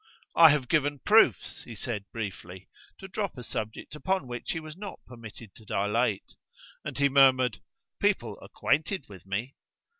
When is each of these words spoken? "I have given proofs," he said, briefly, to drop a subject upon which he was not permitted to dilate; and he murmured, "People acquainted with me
"I 0.35 0.49
have 0.49 0.67
given 0.67 0.97
proofs," 0.97 1.61
he 1.63 1.75
said, 1.75 2.05
briefly, 2.11 2.67
to 2.97 3.07
drop 3.07 3.37
a 3.37 3.43
subject 3.43 3.93
upon 3.93 4.25
which 4.27 4.49
he 4.53 4.59
was 4.59 4.75
not 4.75 4.99
permitted 5.05 5.53
to 5.53 5.63
dilate; 5.63 6.33
and 6.83 6.97
he 6.97 7.07
murmured, 7.07 7.59
"People 7.99 8.39
acquainted 8.41 9.05
with 9.09 9.27
me 9.27 9.53